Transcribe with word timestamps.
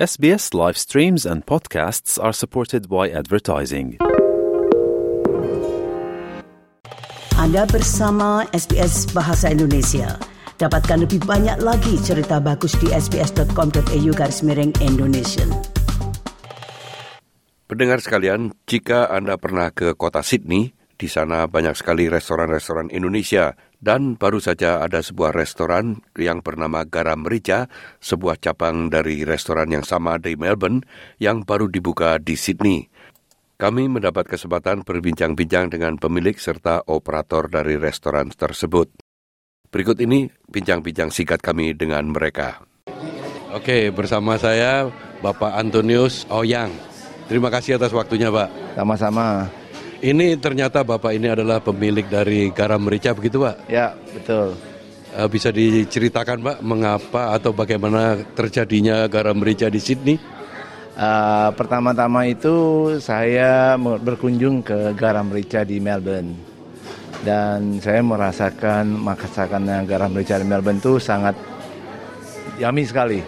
SBS 0.00 0.56
live 0.56 0.80
streams 0.80 1.28
and 1.28 1.44
podcasts 1.44 2.16
are 2.16 2.32
supported 2.32 2.88
by 2.88 3.12
advertising. 3.12 4.00
Anda 7.36 7.68
bersama 7.68 8.48
SBS 8.48 9.12
Bahasa 9.12 9.52
Indonesia. 9.52 10.16
Dapatkan 10.56 11.04
lebih 11.04 11.20
banyak 11.28 11.60
lagi 11.60 12.00
cerita 12.00 12.40
bagus 12.40 12.80
di 12.80 12.88
sbs.com.au 12.88 14.10
garis 14.16 14.40
miring 14.40 14.72
Indonesia. 14.80 15.44
Pendengar 17.68 18.00
sekalian, 18.00 18.56
jika 18.64 19.04
Anda 19.12 19.36
pernah 19.36 19.68
ke 19.68 19.92
kota 20.00 20.24
Sydney, 20.24 20.72
di 20.96 21.12
sana 21.12 21.44
banyak 21.44 21.76
sekali 21.76 22.08
restoran-restoran 22.08 22.88
Indonesia 22.88 23.52
dan 23.80 24.20
baru 24.20 24.38
saja 24.38 24.84
ada 24.84 25.00
sebuah 25.00 25.32
restoran 25.32 26.04
yang 26.14 26.44
bernama 26.44 26.84
Garam 26.84 27.24
Merica, 27.24 27.66
sebuah 28.04 28.36
cabang 28.38 28.92
dari 28.92 29.24
restoran 29.24 29.72
yang 29.72 29.84
sama 29.84 30.20
di 30.20 30.36
Melbourne 30.36 30.84
yang 31.16 31.42
baru 31.48 31.66
dibuka 31.72 32.20
di 32.20 32.36
Sydney. 32.36 32.86
Kami 33.60 33.92
mendapat 33.92 34.24
kesempatan 34.24 34.84
berbincang-bincang 34.84 35.68
dengan 35.68 36.00
pemilik 36.00 36.36
serta 36.36 36.88
operator 36.88 37.48
dari 37.52 37.76
restoran 37.76 38.32
tersebut. 38.32 38.88
Berikut 39.68 40.00
ini 40.00 40.32
bincang-bincang 40.48 41.12
singkat 41.12 41.44
kami 41.44 41.76
dengan 41.76 42.08
mereka. 42.08 42.64
Oke, 43.52 43.92
bersama 43.92 44.40
saya 44.40 44.88
Bapak 45.20 45.60
Antonius 45.60 46.24
Oyang. 46.32 46.72
Terima 47.28 47.52
kasih 47.52 47.76
atas 47.76 47.92
waktunya, 47.92 48.32
Pak. 48.32 48.78
Sama-sama. 48.80 49.59
Ini 50.00 50.40
ternyata 50.40 50.80
Bapak 50.80 51.12
ini 51.12 51.28
adalah 51.28 51.60
pemilik 51.60 52.08
dari 52.08 52.48
garam 52.56 52.80
merica 52.80 53.12
begitu 53.12 53.44
Pak? 53.44 53.68
Ya, 53.68 53.92
betul. 54.16 54.56
Uh, 55.12 55.28
bisa 55.28 55.52
diceritakan 55.52 56.40
Pak 56.40 56.58
mengapa 56.64 57.36
atau 57.36 57.52
bagaimana 57.52 58.16
terjadinya 58.32 59.04
garam 59.12 59.36
merica 59.36 59.68
di 59.68 59.76
Sydney? 59.76 60.16
Uh, 60.96 61.52
pertama-tama 61.52 62.24
itu 62.32 62.88
saya 62.96 63.76
berkunjung 63.76 64.64
ke 64.64 64.96
garam 64.96 65.28
merica 65.28 65.68
di 65.68 65.76
Melbourne 65.76 66.32
dan 67.20 67.76
saya 67.84 68.00
merasakan 68.00 68.96
masakannya 68.96 69.84
garam 69.84 70.08
merica 70.16 70.40
di 70.40 70.48
Melbourne 70.48 70.80
itu 70.80 70.96
sangat 70.96 71.36
yummy 72.56 72.88
sekali 72.88 73.20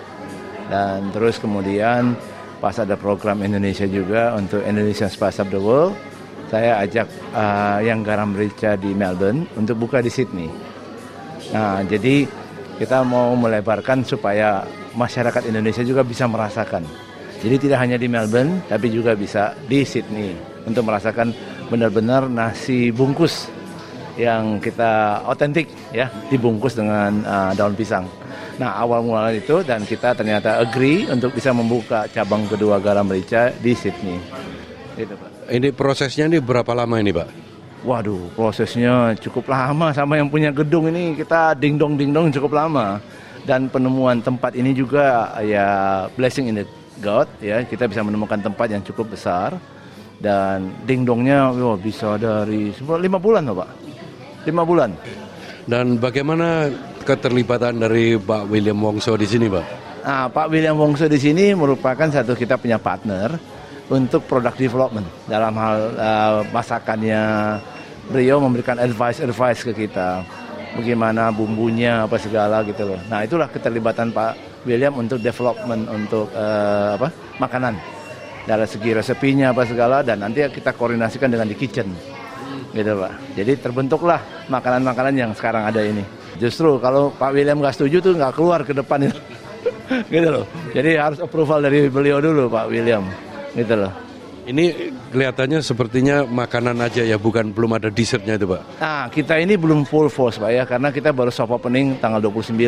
dan 0.72 1.12
terus 1.12 1.36
kemudian 1.36 2.16
pas 2.64 2.76
ada 2.80 2.96
program 2.96 3.44
Indonesia 3.44 3.84
juga 3.84 4.32
untuk 4.36 4.64
Indonesia 4.64 5.08
Spice 5.08 5.44
of 5.44 5.52
the 5.52 5.60
World 5.60 6.11
saya 6.52 6.84
ajak 6.84 7.08
uh, 7.32 7.80
yang 7.80 8.04
garam 8.04 8.36
merica 8.36 8.76
di 8.76 8.92
Melbourne 8.92 9.48
untuk 9.56 9.88
buka 9.88 10.04
di 10.04 10.12
Sydney. 10.12 10.52
Nah, 11.56 11.80
jadi 11.88 12.28
kita 12.76 13.00
mau 13.08 13.32
melebarkan 13.32 14.04
supaya 14.04 14.68
masyarakat 14.92 15.48
Indonesia 15.48 15.80
juga 15.80 16.04
bisa 16.04 16.28
merasakan. 16.28 16.84
Jadi 17.40 17.56
tidak 17.56 17.80
hanya 17.80 17.96
di 17.96 18.04
Melbourne, 18.04 18.60
tapi 18.68 18.92
juga 18.92 19.16
bisa 19.16 19.56
di 19.64 19.80
Sydney 19.80 20.36
untuk 20.68 20.84
merasakan 20.84 21.32
benar-benar 21.72 22.28
nasi 22.28 22.92
bungkus 22.92 23.48
yang 24.20 24.60
kita 24.60 25.24
otentik 25.24 25.72
ya, 25.88 26.12
dibungkus 26.28 26.76
dengan 26.76 27.24
uh, 27.24 27.52
daun 27.56 27.72
pisang. 27.72 28.04
Nah, 28.60 28.76
awal 28.76 29.00
mula 29.00 29.32
itu 29.32 29.64
dan 29.64 29.88
kita 29.88 30.12
ternyata 30.12 30.60
agree 30.60 31.08
untuk 31.08 31.32
bisa 31.32 31.48
membuka 31.56 32.04
cabang 32.12 32.44
kedua 32.44 32.76
garam 32.76 33.08
merica 33.08 33.48
di 33.56 33.72
Sydney. 33.72 34.20
Gitu, 35.02 35.14
Pak. 35.18 35.30
Ini 35.50 35.68
prosesnya 35.74 36.24
ini 36.30 36.38
berapa 36.38 36.70
lama 36.72 36.94
ini 37.02 37.10
Pak? 37.10 37.28
Waduh, 37.82 38.30
prosesnya 38.38 39.10
cukup 39.18 39.50
lama 39.50 39.90
sama 39.90 40.14
yang 40.14 40.30
punya 40.30 40.54
gedung 40.54 40.86
ini 40.86 41.18
kita 41.18 41.58
ding 41.58 41.74
dong 41.74 41.98
ding 41.98 42.14
dong 42.14 42.30
cukup 42.30 42.54
lama. 42.54 43.02
Dan 43.42 43.66
penemuan 43.66 44.22
tempat 44.22 44.54
ini 44.54 44.70
juga 44.70 45.34
ya 45.42 46.06
blessing 46.14 46.46
in 46.46 46.62
the 46.62 46.66
God 47.02 47.26
ya, 47.42 47.66
kita 47.66 47.90
bisa 47.90 48.06
menemukan 48.06 48.38
tempat 48.38 48.70
yang 48.70 48.86
cukup 48.86 49.18
besar 49.18 49.58
dan 50.22 50.70
ding 50.86 51.02
dongnya 51.02 51.50
wah, 51.50 51.74
bisa 51.74 52.14
dari 52.14 52.70
lima 52.78 53.18
bulan 53.18 53.50
loh 53.50 53.58
Pak. 53.58 53.70
Lima 54.46 54.62
bulan. 54.62 54.94
Dan 55.66 55.98
bagaimana 55.98 56.70
keterlibatan 57.02 57.82
dari 57.82 58.14
Pak 58.14 58.46
William 58.46 58.78
Wongso 58.78 59.18
di 59.18 59.26
sini 59.26 59.50
Pak? 59.50 59.66
Nah, 60.06 60.26
Pak 60.30 60.46
William 60.50 60.78
Wongso 60.78 61.10
di 61.10 61.18
sini 61.18 61.50
merupakan 61.54 62.06
satu 62.06 62.38
kita 62.38 62.58
punya 62.58 62.78
partner 62.78 63.38
untuk 63.90 64.22
product 64.30 64.58
development 64.60 65.06
dalam 65.26 65.54
hal 65.58 65.76
uh, 65.98 66.38
masakannya 66.54 67.22
beliau 68.10 68.42
memberikan 68.42 68.78
advice-advice 68.78 69.66
ke 69.66 69.72
kita 69.86 70.22
bagaimana 70.76 71.30
bumbunya 71.30 72.04
apa 72.06 72.16
segala 72.18 72.64
gitu 72.66 72.94
loh. 72.94 73.00
Nah 73.08 73.22
itulah 73.22 73.48
keterlibatan 73.48 74.10
Pak 74.10 74.64
William 74.66 74.94
untuk 74.98 75.18
development 75.18 75.88
untuk 75.90 76.30
uh, 76.32 76.98
apa 76.98 77.08
makanan 77.38 77.74
dari 78.42 78.66
segi 78.66 78.90
resepinya 78.90 79.54
apa 79.54 79.62
segala 79.68 80.02
dan 80.02 80.18
nanti 80.22 80.42
kita 80.50 80.74
koordinasikan 80.74 81.30
dengan 81.30 81.46
di 81.46 81.56
kitchen 81.56 81.88
gitu 82.72 82.92
Pak. 82.98 83.36
Jadi 83.36 83.52
terbentuklah 83.60 84.48
makanan-makanan 84.48 85.14
yang 85.14 85.30
sekarang 85.36 85.68
ada 85.68 85.82
ini. 85.84 86.02
Justru 86.40 86.80
kalau 86.80 87.12
Pak 87.12 87.30
William 87.36 87.60
nggak 87.60 87.76
setuju 87.76 88.00
tuh 88.00 88.12
nggak 88.16 88.32
keluar 88.34 88.60
ke 88.64 88.72
depan 88.72 89.06
itu. 89.06 89.18
gitu 90.14 90.28
loh. 90.40 90.46
Jadi 90.72 90.96
harus 90.96 91.20
approval 91.20 91.68
dari 91.68 91.86
beliau 91.92 92.18
dulu 92.18 92.48
Pak 92.48 92.66
William 92.72 93.04
gitu 93.56 93.74
loh. 93.76 93.92
Ini 94.42 94.90
kelihatannya 95.14 95.62
sepertinya 95.62 96.26
makanan 96.26 96.74
aja 96.82 97.06
ya, 97.06 97.14
bukan 97.14 97.54
belum 97.54 97.78
ada 97.78 97.94
dessertnya 97.94 98.34
itu 98.34 98.50
Pak? 98.50 98.82
Nah, 98.82 99.06
kita 99.06 99.38
ini 99.38 99.54
belum 99.54 99.86
full 99.86 100.10
force 100.10 100.42
Pak 100.42 100.50
ya, 100.50 100.66
karena 100.66 100.90
kita 100.90 101.14
baru 101.14 101.30
soft 101.30 101.54
opening 101.54 102.02
tanggal 102.02 102.18
29. 102.18 102.58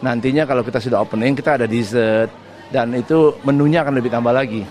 Nantinya 0.00 0.48
kalau 0.48 0.64
kita 0.64 0.80
sudah 0.80 1.04
opening, 1.04 1.36
kita 1.36 1.60
ada 1.60 1.68
dessert, 1.68 2.32
dan 2.72 2.96
itu 2.96 3.36
menunya 3.44 3.84
akan 3.84 3.92
lebih 4.00 4.08
tambah 4.08 4.32
lagi. 4.32 4.64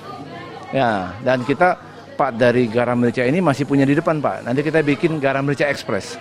Ya, 0.74 1.14
dan 1.22 1.46
kita 1.46 1.78
Pak 2.18 2.42
dari 2.42 2.66
garam 2.74 2.98
merica 2.98 3.22
ini 3.22 3.38
masih 3.38 3.70
punya 3.70 3.86
di 3.86 3.94
depan 3.94 4.18
Pak. 4.18 4.50
Nanti 4.50 4.66
kita 4.66 4.82
bikin 4.82 5.22
garam 5.22 5.46
merica 5.46 5.70
express. 5.70 6.18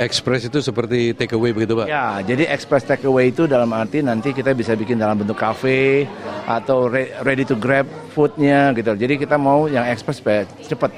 Express 0.00 0.48
itu 0.48 0.64
seperti 0.64 1.12
take 1.12 1.36
away 1.36 1.52
begitu 1.52 1.76
Pak? 1.76 1.84
Ya, 1.84 2.24
jadi 2.24 2.48
express 2.48 2.88
take 2.88 3.04
away 3.04 3.28
itu 3.28 3.44
dalam 3.44 3.68
arti 3.76 4.00
nanti 4.00 4.32
kita 4.32 4.56
bisa 4.56 4.72
bikin 4.72 4.96
dalam 4.96 5.12
bentuk 5.12 5.36
cafe 5.36 6.08
atau 6.48 6.88
ready 7.20 7.44
to 7.44 7.52
grab 7.52 7.84
foodnya 8.16 8.72
gitu. 8.72 8.96
Jadi 8.96 9.20
kita 9.20 9.36
mau 9.36 9.68
yang 9.68 9.84
express 9.84 10.24
supaya 10.24 10.48
cepat. 10.64 10.88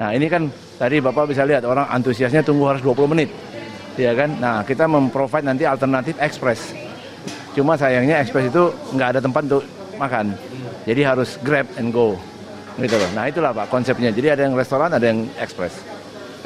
Nah 0.00 0.16
ini 0.16 0.26
kan 0.32 0.48
tadi 0.80 1.04
Bapak 1.04 1.28
bisa 1.28 1.44
lihat 1.44 1.68
orang 1.68 1.84
antusiasnya 1.92 2.40
tunggu 2.40 2.64
harus 2.72 2.80
20 2.80 3.12
menit. 3.12 3.28
Ya 4.00 4.16
kan? 4.16 4.40
Nah 4.40 4.64
kita 4.64 4.88
memprovide 4.88 5.44
nanti 5.44 5.68
alternatif 5.68 6.16
express. 6.16 6.72
Cuma 7.52 7.76
sayangnya 7.76 8.24
express 8.24 8.48
itu 8.48 8.72
nggak 8.96 9.08
ada 9.14 9.20
tempat 9.20 9.42
untuk 9.52 9.62
makan. 10.00 10.32
Jadi 10.88 11.00
harus 11.04 11.36
grab 11.44 11.68
and 11.76 11.92
go. 11.92 12.16
Gitu 12.80 12.96
loh. 12.96 13.10
Nah 13.12 13.28
itulah 13.28 13.52
Pak 13.52 13.68
konsepnya. 13.68 14.10
Jadi 14.10 14.32
ada 14.32 14.42
yang 14.48 14.56
restoran, 14.56 14.90
ada 14.90 15.06
yang 15.06 15.28
express. 15.38 15.76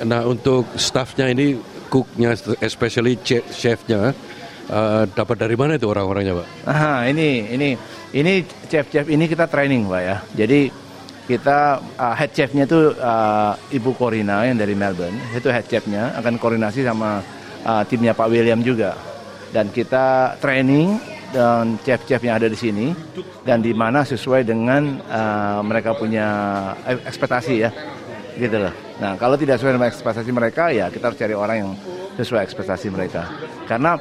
Nah 0.07 0.23
untuk 0.23 0.67
staffnya 0.79 1.31
ini 1.31 1.59
cooknya, 1.91 2.37
especially 2.63 3.19
chefnya, 3.51 4.13
uh, 4.71 5.03
dapat 5.11 5.37
dari 5.41 5.57
mana 5.59 5.75
itu 5.75 5.89
orang-orangnya, 5.89 6.45
Pak? 6.45 6.47
Aha, 6.69 6.95
ini 7.11 7.49
ini 7.51 7.69
ini 8.15 8.45
chef-chef 8.69 9.09
ini 9.09 9.25
kita 9.27 9.49
training, 9.51 9.89
Pak 9.89 10.03
ya. 10.05 10.17
Jadi 10.37 10.61
kita 11.29 11.83
uh, 11.99 12.15
head 12.17 12.33
chefnya 12.33 12.65
itu 12.65 12.95
uh, 12.97 13.53
Ibu 13.73 13.93
Corina 13.99 14.49
yang 14.49 14.57
dari 14.57 14.73
Melbourne, 14.73 15.19
itu 15.35 15.49
head 15.51 15.67
chefnya 15.69 16.15
akan 16.17 16.41
koordinasi 16.41 16.85
sama 16.87 17.21
uh, 17.65 17.83
timnya 17.85 18.15
Pak 18.15 18.29
William 18.31 18.61
juga. 18.63 18.97
Dan 19.49 19.73
kita 19.73 20.37
training 20.45 21.01
dan 21.33 21.77
chef-chef 21.85 22.25
yang 22.25 22.41
ada 22.41 22.49
di 22.49 22.57
sini 22.57 22.93
dan 23.45 23.61
di 23.61 23.77
mana 23.77 24.05
sesuai 24.05 24.49
dengan 24.49 25.01
uh, 25.09 25.61
mereka 25.61 25.93
punya 25.93 26.29
ekspektasi 27.05 27.55
ya 27.65 27.71
gitu 28.37 28.57
loh. 28.69 28.88
Nah 28.99 29.15
kalau 29.15 29.39
tidak 29.39 29.63
sesuai 29.63 29.79
dengan 29.79 29.89
ekspektasi 29.91 30.31
mereka 30.35 30.75
ya 30.75 30.91
kita 30.91 31.11
harus 31.11 31.19
cari 31.19 31.35
orang 31.35 31.57
yang 31.63 31.71
sesuai 32.19 32.43
ekspektasi 32.43 32.91
mereka. 32.91 33.31
Karena 33.71 33.95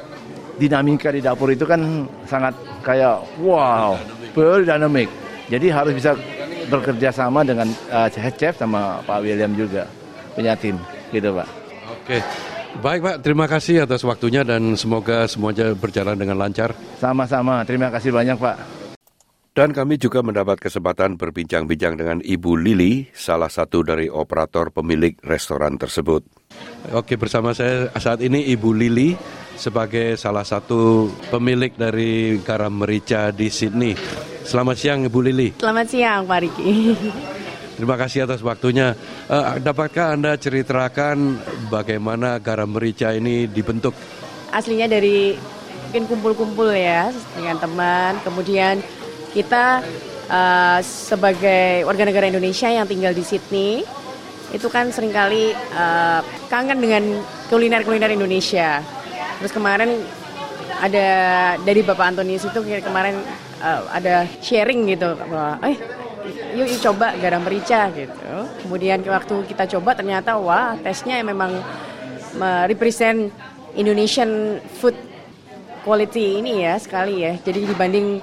dinamika 0.58 1.14
di 1.14 1.22
dapur 1.22 1.54
itu 1.54 1.62
kan 1.62 2.04
sangat 2.26 2.54
kayak 2.82 3.22
wow, 3.38 3.94
very 4.34 4.66
dynamic. 4.66 5.06
Jadi 5.48 5.70
harus 5.70 5.94
bisa 5.94 6.12
bekerja 6.68 7.08
sama 7.08 7.40
dengan 7.46 7.70
uh, 7.88 8.10
chef 8.10 8.58
sama 8.58 9.00
Pak 9.06 9.24
William 9.24 9.54
juga 9.56 9.88
punya 10.36 10.52
tim 10.58 10.76
gitu 11.14 11.32
Pak. 11.32 11.48
Oke. 11.88 12.18
Baik 12.78 13.00
Pak, 13.00 13.16
terima 13.24 13.48
kasih 13.48 13.88
atas 13.88 14.04
waktunya 14.04 14.44
dan 14.44 14.76
semoga 14.76 15.24
semuanya 15.24 15.72
berjalan 15.72 16.14
dengan 16.14 16.36
lancar. 16.36 16.76
Sama-sama, 17.00 17.64
terima 17.64 17.88
kasih 17.88 18.12
banyak 18.12 18.36
Pak. 18.36 18.77
Dan 19.58 19.74
kami 19.74 19.98
juga 19.98 20.22
mendapat 20.22 20.62
kesempatan 20.62 21.18
berbincang-bincang 21.18 21.98
dengan 21.98 22.22
Ibu 22.22 22.62
Lili, 22.62 23.10
salah 23.10 23.50
satu 23.50 23.82
dari 23.82 24.06
operator 24.06 24.70
pemilik 24.70 25.18
restoran 25.26 25.74
tersebut. 25.74 26.22
Oke, 26.94 27.18
bersama 27.18 27.50
saya 27.50 27.90
saat 27.98 28.22
ini 28.22 28.54
Ibu 28.54 28.70
Lili 28.70 29.18
sebagai 29.58 30.14
salah 30.14 30.46
satu 30.46 31.10
pemilik 31.34 31.74
dari 31.74 32.38
garam 32.38 32.70
merica 32.70 33.34
di 33.34 33.50
Sydney. 33.50 33.98
Selamat 34.46 34.78
siang 34.78 35.02
Ibu 35.10 35.18
Lili. 35.26 35.48
Selamat 35.58 35.90
siang 35.90 36.22
Pak 36.22 36.38
Riki. 36.38 36.94
Terima 37.82 37.98
kasih 37.98 38.30
atas 38.30 38.38
waktunya. 38.46 38.94
Uh, 39.26 39.58
dapatkah 39.58 40.14
Anda 40.14 40.38
ceritakan 40.38 41.34
bagaimana 41.66 42.38
garam 42.38 42.78
merica 42.78 43.10
ini 43.10 43.50
dibentuk? 43.50 43.98
Aslinya 44.54 44.86
dari 44.86 45.34
mungkin 45.90 46.06
kumpul-kumpul 46.06 46.70
ya 46.70 47.10
dengan 47.34 47.58
teman, 47.58 48.22
kemudian 48.22 48.78
kita 49.32 49.84
uh, 50.28 50.78
sebagai 50.84 51.84
warga 51.84 52.04
negara 52.04 52.26
Indonesia 52.28 52.68
yang 52.68 52.88
tinggal 52.88 53.12
di 53.12 53.24
Sydney 53.24 53.84
itu 54.48 54.66
kan 54.72 54.88
sering 54.88 55.12
kali 55.12 55.52
uh, 55.76 56.24
kangen 56.48 56.80
dengan 56.80 57.04
kuliner-kuliner 57.52 58.08
Indonesia. 58.12 58.80
Terus 59.40 59.52
kemarin 59.52 60.00
ada 60.78 61.08
dari 61.60 61.84
Bapak 61.84 62.16
Antonius 62.16 62.48
itu 62.48 62.60
kemarin 62.80 63.20
uh, 63.60 63.84
ada 63.92 64.24
sharing 64.40 64.88
gitu 64.88 65.12
bahwa 65.18 65.60
eh 65.68 65.76
yuk, 66.56 66.66
yuk 66.70 66.80
coba 66.80 67.12
garam 67.20 67.44
merica 67.44 67.92
gitu. 67.92 68.32
Kemudian 68.64 69.04
waktu 69.04 69.34
kita 69.48 69.68
coba 69.76 69.92
ternyata 69.98 70.40
wah 70.40 70.76
tesnya 70.80 71.20
memang 71.20 71.60
represent 72.70 73.34
Indonesian 73.74 74.62
food 74.78 74.94
quality 75.82 76.38
ini 76.38 76.62
ya 76.64 76.78
sekali 76.78 77.24
ya. 77.26 77.34
Jadi 77.40 77.66
dibanding 77.66 78.22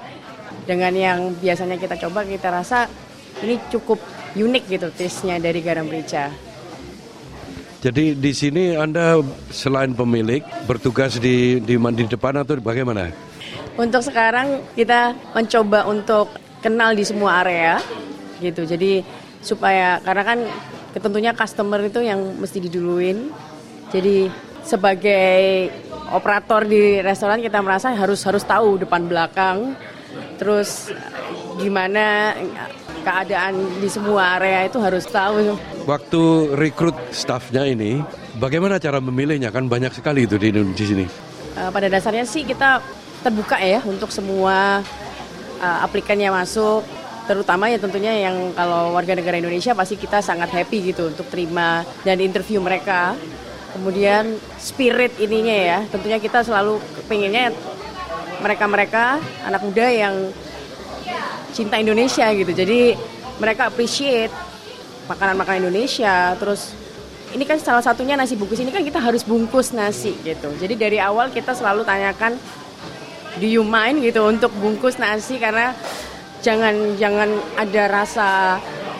dengan 0.66 0.92
yang 0.92 1.18
biasanya 1.38 1.78
kita 1.78 1.94
coba 1.96 2.26
kita 2.26 2.50
rasa 2.50 2.90
ini 3.40 3.56
cukup 3.70 4.02
unik 4.36 4.64
gitu 4.68 4.86
taste-nya 4.92 5.38
dari 5.40 5.62
garam 5.62 5.86
merica. 5.86 6.28
Jadi 7.80 8.18
di 8.18 8.32
sini 8.34 8.74
Anda 8.74 9.22
selain 9.54 9.94
pemilik 9.94 10.42
bertugas 10.66 11.22
di 11.22 11.62
di, 11.62 11.78
di 11.78 12.04
depan 12.04 12.42
atau 12.42 12.58
bagaimana? 12.58 13.14
Untuk 13.78 14.02
sekarang 14.02 14.64
kita 14.74 15.14
mencoba 15.36 15.86
untuk 15.86 16.34
kenal 16.64 16.96
di 16.98 17.06
semua 17.06 17.46
area 17.46 17.78
gitu. 18.42 18.66
Jadi 18.66 19.06
supaya 19.38 20.02
karena 20.02 20.22
kan 20.26 20.38
tentunya 20.98 21.30
customer 21.36 21.78
itu 21.84 22.02
yang 22.02 22.18
mesti 22.40 22.58
diduluin. 22.58 23.30
Jadi 23.94 24.26
sebagai 24.66 25.70
operator 26.10 26.66
di 26.66 26.98
restoran 26.98 27.38
kita 27.38 27.62
merasa 27.62 27.94
harus 27.94 28.18
harus 28.26 28.42
tahu 28.42 28.82
depan 28.82 29.06
belakang 29.06 29.78
terus 30.36 30.92
gimana 31.56 32.36
keadaan 33.06 33.54
di 33.78 33.88
semua 33.88 34.36
area 34.36 34.66
itu 34.66 34.78
harus 34.82 35.06
tahu. 35.06 35.54
Waktu 35.86 36.22
rekrut 36.58 36.98
staffnya 37.14 37.62
ini, 37.62 38.02
bagaimana 38.42 38.82
cara 38.82 38.98
memilihnya? 38.98 39.54
Kan 39.54 39.70
banyak 39.70 39.94
sekali 39.94 40.26
itu 40.26 40.34
di, 40.36 40.50
di 40.50 40.84
sini. 40.84 41.06
Uh, 41.54 41.70
pada 41.70 41.86
dasarnya 41.86 42.26
sih 42.26 42.42
kita 42.42 42.82
terbuka 43.22 43.56
ya 43.62 43.80
untuk 43.86 44.10
semua 44.10 44.82
uh, 45.62 45.78
aplikan 45.86 46.18
yang 46.18 46.34
masuk, 46.34 46.82
terutama 47.30 47.70
ya 47.70 47.78
tentunya 47.78 48.26
yang 48.26 48.52
kalau 48.52 48.92
warga 48.92 49.14
negara 49.14 49.38
Indonesia 49.38 49.72
pasti 49.72 49.94
kita 49.94 50.18
sangat 50.18 50.50
happy 50.50 50.92
gitu 50.92 51.08
untuk 51.14 51.30
terima 51.30 51.86
dan 52.02 52.18
interview 52.18 52.58
mereka. 52.58 53.14
Kemudian 53.76 54.40
spirit 54.56 55.14
ininya 55.20 55.52
ya, 55.52 55.78
tentunya 55.92 56.16
kita 56.16 56.40
selalu 56.40 56.80
pengennya 57.06 57.52
mereka-mereka 58.46 59.18
anak 59.42 59.60
muda 59.66 59.90
yang 59.90 60.30
cinta 61.50 61.82
Indonesia 61.82 62.30
gitu. 62.30 62.54
Jadi 62.54 62.94
mereka 63.42 63.66
appreciate 63.66 64.30
makanan-makanan 65.10 65.66
Indonesia. 65.66 66.38
Terus 66.38 66.70
ini 67.34 67.42
kan 67.42 67.58
salah 67.58 67.82
satunya 67.82 68.14
nasi 68.14 68.38
bungkus 68.38 68.62
ini 68.62 68.70
kan 68.70 68.86
kita 68.86 69.02
harus 69.02 69.26
bungkus 69.26 69.74
nasi 69.74 70.14
gitu. 70.22 70.54
Jadi 70.62 70.78
dari 70.78 71.02
awal 71.02 71.34
kita 71.34 71.58
selalu 71.58 71.82
tanyakan 71.82 72.38
do 73.42 73.46
you 73.50 73.66
mind 73.66 73.98
gitu 74.00 74.22
untuk 74.30 74.54
bungkus 74.62 74.96
nasi 74.96 75.42
karena 75.42 75.74
jangan 76.40 76.94
jangan 76.94 77.28
ada 77.58 77.82
rasa 77.90 78.28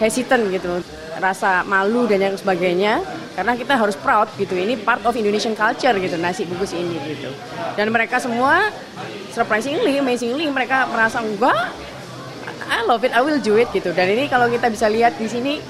hesitant 0.02 0.50
gitu 0.50 0.82
rasa 1.16 1.64
malu 1.64 2.04
dan 2.04 2.20
yang 2.20 2.36
sebagainya 2.36 3.00
karena 3.36 3.52
kita 3.52 3.76
harus 3.76 3.94
proud 4.00 4.32
gitu 4.40 4.56
ini 4.56 4.80
part 4.80 5.04
of 5.04 5.12
Indonesian 5.12 5.52
culture 5.52 5.92
gitu 5.92 6.16
nasi 6.16 6.48
bungkus 6.48 6.72
ini 6.72 6.96
gitu 7.04 7.28
dan 7.76 7.92
mereka 7.92 8.16
semua 8.16 8.72
surprisingly 9.36 10.00
amazingly 10.00 10.48
mereka 10.48 10.88
merasa 10.88 11.20
enggak 11.20 11.70
I 12.66 12.82
love 12.82 13.06
it, 13.06 13.14
I 13.14 13.22
will 13.22 13.38
do 13.38 13.54
it 13.62 13.70
gitu. 13.70 13.94
Dan 13.94 14.10
ini 14.10 14.26
kalau 14.26 14.50
kita 14.50 14.66
bisa 14.66 14.90
lihat 14.90 15.14
di 15.18 15.30
sini, 15.30 15.62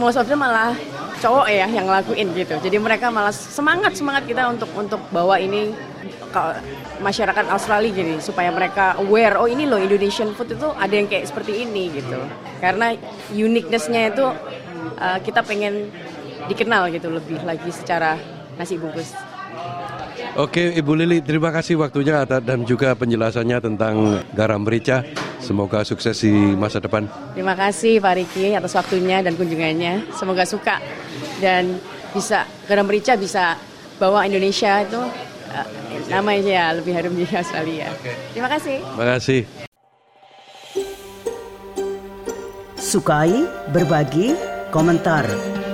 most 0.00 0.16
of 0.16 0.24
them 0.24 0.40
malah 0.40 0.72
cowok 1.20 1.46
ya 1.46 1.68
yang 1.68 1.86
ngelakuin 1.86 2.32
gitu. 2.34 2.56
Jadi 2.58 2.76
mereka 2.80 3.12
malah 3.12 3.30
semangat 3.30 3.94
semangat 3.94 4.24
kita 4.24 4.48
untuk 4.48 4.72
untuk 4.74 5.00
bawa 5.12 5.38
ini 5.38 5.70
ke 6.32 6.42
masyarakat 7.04 7.44
Australia 7.52 7.92
gini 7.92 8.14
supaya 8.18 8.48
mereka 8.48 8.96
aware 8.96 9.36
oh 9.36 9.46
ini 9.46 9.68
loh 9.68 9.76
Indonesian 9.76 10.32
food 10.32 10.56
itu 10.56 10.72
ada 10.72 10.90
yang 10.90 11.06
kayak 11.06 11.28
seperti 11.28 11.68
ini 11.68 11.92
gitu. 11.92 12.18
Karena 12.58 12.96
uniquenessnya 13.30 14.16
itu 14.16 14.26
uh, 14.98 15.18
kita 15.20 15.44
pengen 15.44 15.92
dikenal 16.50 16.90
gitu 16.90 17.12
lebih 17.12 17.42
lagi 17.42 17.70
secara 17.70 18.18
nasi 18.56 18.78
bungkus. 18.78 19.14
Oke 20.32 20.72
Ibu 20.72 20.96
Lili, 20.96 21.18
terima 21.20 21.52
kasih 21.52 21.76
waktunya 21.76 22.24
dan 22.24 22.64
juga 22.64 22.96
penjelasannya 22.96 23.58
tentang 23.60 24.24
garam 24.32 24.64
merica. 24.64 25.04
Semoga 25.42 25.84
sukses 25.84 26.16
di 26.24 26.32
masa 26.56 26.80
depan. 26.80 27.04
Terima 27.36 27.52
kasih 27.52 28.00
Pak 28.00 28.14
Riki 28.16 28.56
atas 28.56 28.72
waktunya 28.72 29.20
dan 29.20 29.36
kunjungannya. 29.36 30.08
Semoga 30.16 30.48
suka 30.48 30.80
dan 31.42 31.76
bisa 32.16 32.48
garam 32.64 32.88
merica 32.88 33.12
bisa 33.18 33.60
bawa 34.00 34.24
Indonesia 34.24 34.80
itu 34.80 35.02
uh, 35.52 35.66
namanya 36.08 36.48
ya 36.48 36.66
lebih 36.80 36.92
harum 36.96 37.12
di 37.12 37.28
Australia. 37.28 37.92
Terima 38.32 38.48
kasih. 38.48 38.78
Terima 38.80 39.06
kasih. 39.18 39.40
Sukai, 42.80 43.46
berbagi, 43.70 44.32
komentar. 44.72 45.51